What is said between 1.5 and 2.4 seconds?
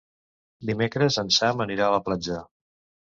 anirà a la platja.